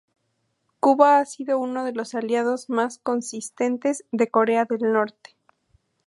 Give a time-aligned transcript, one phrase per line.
[0.79, 5.37] Cuba ha sido uno de los aliados más consistentes de Corea del Norte.